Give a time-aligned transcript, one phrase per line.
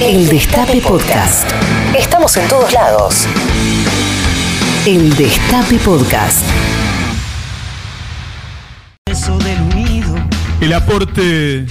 [0.00, 1.50] El Destape Podcast.
[1.98, 3.26] Estamos en todos lados.
[4.86, 6.44] El Destape Podcast.
[10.60, 11.66] El aporte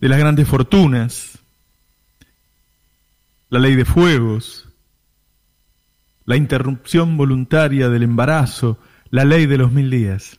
[0.00, 1.38] de las grandes fortunas,
[3.50, 4.68] la ley de fuegos,
[6.24, 8.78] la interrupción voluntaria del embarazo,
[9.10, 10.38] la ley de los mil días,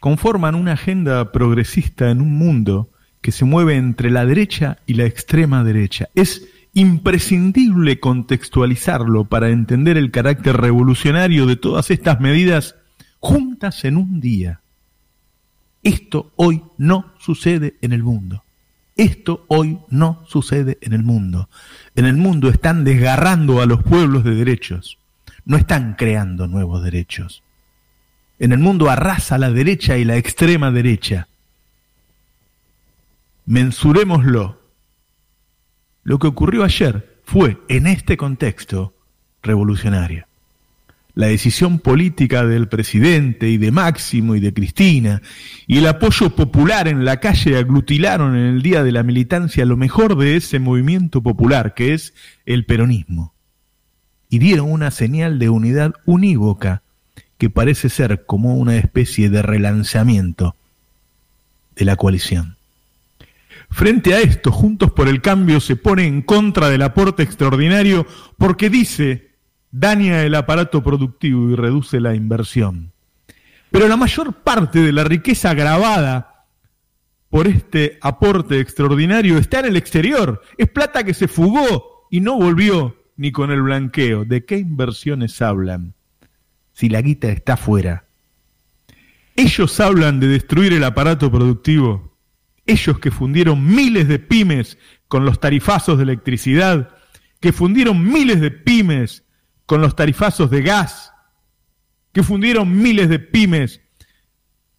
[0.00, 2.90] conforman una agenda progresista en un mundo
[3.26, 6.08] que se mueve entre la derecha y la extrema derecha.
[6.14, 12.76] Es imprescindible contextualizarlo para entender el carácter revolucionario de todas estas medidas
[13.18, 14.60] juntas en un día.
[15.82, 18.44] Esto hoy no sucede en el mundo.
[18.94, 21.48] Esto hoy no sucede en el mundo.
[21.96, 24.98] En el mundo están desgarrando a los pueblos de derechos.
[25.44, 27.42] No están creando nuevos derechos.
[28.38, 31.26] En el mundo arrasa la derecha y la extrema derecha.
[33.46, 34.60] Mensurémoslo.
[36.02, 38.94] Lo que ocurrió ayer fue, en este contexto,
[39.42, 40.26] revolucionario
[41.16, 45.22] la decisión política del presidente y de Máximo y de Cristina
[45.66, 49.78] y el apoyo popular en la calle aglutilaron en el día de la militancia lo
[49.78, 52.12] mejor de ese movimiento popular que es
[52.44, 53.32] el peronismo
[54.28, 56.82] y dieron una señal de unidad unívoca
[57.38, 60.54] que parece ser como una especie de relanzamiento
[61.76, 62.55] de la coalición.
[63.76, 68.06] Frente a esto, Juntos por el Cambio se pone en contra del aporte extraordinario
[68.38, 69.32] porque dice
[69.70, 72.94] daña el aparato productivo y reduce la inversión.
[73.70, 76.46] Pero la mayor parte de la riqueza grabada
[77.28, 80.40] por este aporte extraordinario está en el exterior.
[80.56, 84.24] Es plata que se fugó y no volvió ni con el blanqueo.
[84.24, 85.92] ¿De qué inversiones hablan?
[86.72, 88.06] Si la guita está fuera.
[89.36, 92.15] Ellos hablan de destruir el aparato productivo.
[92.66, 94.78] Ellos que fundieron miles de pymes
[95.08, 96.90] con los tarifazos de electricidad,
[97.40, 99.24] que fundieron miles de pymes
[99.66, 101.12] con los tarifazos de gas,
[102.12, 103.80] que fundieron miles de pymes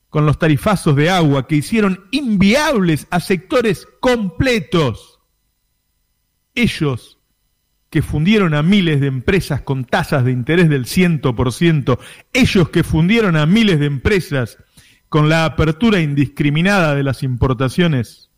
[0.10, 5.20] con los tarifazos de agua, que hicieron inviables a sectores completos.
[6.56, 7.20] Ellos
[7.90, 12.00] que fundieron a miles de empresas con tasas de interés del 100%,
[12.34, 14.58] ellos que fundieron a miles de empresas
[15.10, 18.30] con la apertura indiscriminada de las importaciones,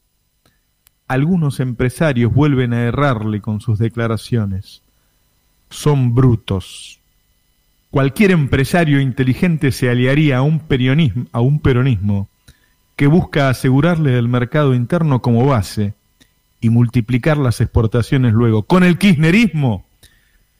[1.07, 4.81] algunos empresarios vuelven a errarle con sus declaraciones
[5.69, 6.99] son brutos.
[7.91, 12.27] Cualquier empresario inteligente se aliaría a un, peronismo, a un peronismo
[12.95, 15.93] que busca asegurarle el mercado interno como base
[16.61, 18.63] y multiplicar las exportaciones luego.
[18.63, 19.85] Con el kirchnerismo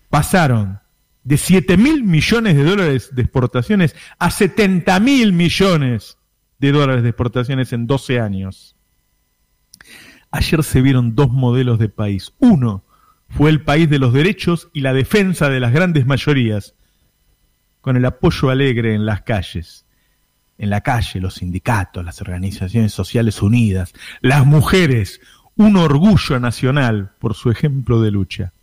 [0.10, 0.80] pasaron
[1.30, 6.18] de 7 mil millones de dólares de exportaciones a 70 mil millones
[6.58, 8.76] de dólares de exportaciones en 12 años.
[10.32, 12.34] Ayer se vieron dos modelos de país.
[12.40, 12.84] Uno,
[13.30, 16.74] fue el país de los derechos y la defensa de las grandes mayorías,
[17.80, 19.86] con el apoyo alegre en las calles.
[20.58, 25.22] En la calle, los sindicatos, las organizaciones sociales unidas, las mujeres,
[25.56, 28.54] un orgullo nacional por su ejemplo de lucha.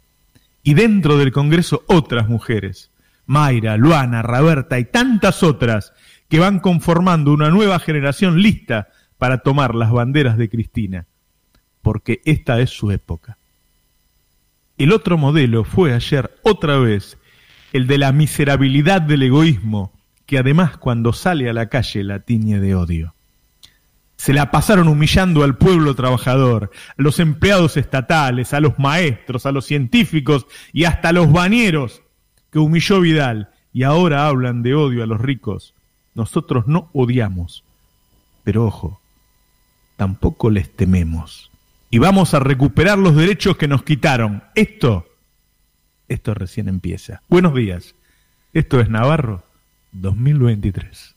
[0.67, 2.91] Y dentro del Congreso otras mujeres,
[3.25, 5.93] Mayra, Luana, Roberta y tantas otras
[6.29, 11.07] que van conformando una nueva generación lista para tomar las banderas de Cristina,
[11.83, 13.39] porque esta es su época.
[14.77, 17.17] El otro modelo fue ayer otra vez
[17.73, 19.93] el de la miserabilidad del egoísmo,
[20.27, 23.15] que además cuando sale a la calle la tiñe de odio.
[24.17, 29.53] Se la pasaron humillando al pueblo trabajador, a los empleados estatales, a los maestros, a
[29.53, 32.03] los científicos y hasta a los bañeros
[32.51, 35.75] que humilló Vidal y ahora hablan de odio a los ricos.
[36.15, 37.63] Nosotros no odiamos,
[38.43, 39.01] pero ojo,
[39.97, 41.51] tampoco les tememos
[41.91, 44.43] y vamos a recuperar los derechos que nos quitaron.
[44.55, 45.07] Esto,
[46.09, 47.23] esto recién empieza.
[47.29, 47.95] Buenos días.
[48.53, 49.45] Esto es Navarro
[49.93, 51.17] 2023.